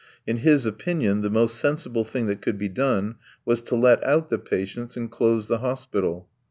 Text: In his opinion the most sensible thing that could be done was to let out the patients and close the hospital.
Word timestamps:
In 0.25 0.37
his 0.37 0.65
opinion 0.65 1.21
the 1.21 1.29
most 1.29 1.59
sensible 1.59 2.03
thing 2.03 2.25
that 2.25 2.41
could 2.41 2.57
be 2.57 2.69
done 2.69 3.17
was 3.45 3.61
to 3.61 3.75
let 3.75 4.03
out 4.03 4.29
the 4.29 4.39
patients 4.39 4.97
and 4.97 5.11
close 5.11 5.47
the 5.47 5.59
hospital. 5.59 6.27